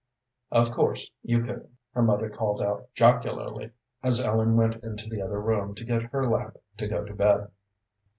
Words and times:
"Of 0.49 0.71
course 0.71 1.11
you 1.21 1.41
couldn't," 1.41 1.69
her 1.91 2.01
mother 2.01 2.27
called 2.27 2.59
out 2.59 2.89
jocularly, 2.95 3.69
as 4.01 4.19
Ellen 4.19 4.55
went 4.55 4.83
into 4.83 5.07
the 5.07 5.21
other 5.21 5.39
room 5.39 5.75
to 5.75 5.85
get 5.85 6.01
her 6.05 6.27
lamp 6.27 6.57
to 6.77 6.87
go 6.87 7.03
to 7.05 7.13
bed. 7.13 7.51